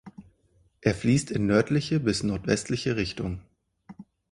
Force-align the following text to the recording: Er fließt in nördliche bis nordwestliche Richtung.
Er 0.81 0.95
fließt 0.95 1.29
in 1.29 1.45
nördliche 1.45 1.99
bis 1.99 2.23
nordwestliche 2.23 2.95
Richtung. 2.95 3.39